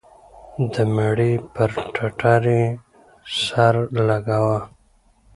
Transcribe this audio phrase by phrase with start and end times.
[0.73, 2.63] د مړي پر ټټر يې
[3.41, 3.75] سر
[4.07, 4.59] لگاوه.